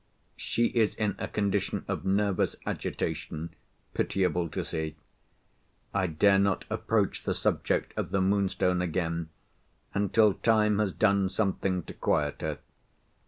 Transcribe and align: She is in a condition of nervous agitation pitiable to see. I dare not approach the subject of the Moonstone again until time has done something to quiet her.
She 0.37 0.69
is 0.69 0.95
in 0.95 1.13
a 1.19 1.27
condition 1.27 1.85
of 1.87 2.03
nervous 2.03 2.55
agitation 2.65 3.51
pitiable 3.93 4.49
to 4.49 4.65
see. 4.65 4.95
I 5.93 6.07
dare 6.07 6.39
not 6.39 6.65
approach 6.71 7.21
the 7.23 7.35
subject 7.35 7.93
of 7.95 8.09
the 8.09 8.19
Moonstone 8.19 8.81
again 8.81 9.29
until 9.93 10.33
time 10.33 10.79
has 10.79 10.91
done 10.91 11.29
something 11.29 11.83
to 11.83 11.93
quiet 11.93 12.41
her. 12.41 12.57